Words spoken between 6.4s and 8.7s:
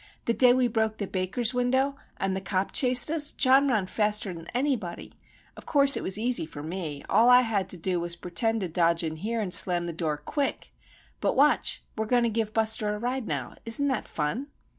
for me. All I had to do was to pertend to